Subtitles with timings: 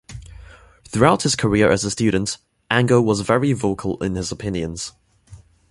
[0.85, 2.39] Throughout his career as a student,
[2.71, 4.93] Ango was very vocal in his opinions.